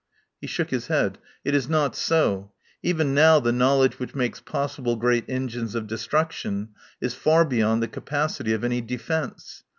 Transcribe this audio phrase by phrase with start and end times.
[0.39, 1.19] He shook his head.
[1.45, 2.51] "It is not so.
[2.81, 7.87] Even now the knowledge which makes possible great engines of destruction is far beyond the
[7.87, 9.61] capacity of any defence.